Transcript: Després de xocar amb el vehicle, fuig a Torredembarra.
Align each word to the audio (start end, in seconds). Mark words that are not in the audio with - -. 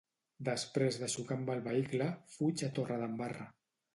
Després 0.45 0.95
de 1.01 1.09
xocar 1.15 1.35
amb 1.41 1.51
el 1.57 1.61
vehicle, 1.67 2.09
fuig 2.37 2.65
a 2.69 2.73
Torredembarra. 2.79 3.49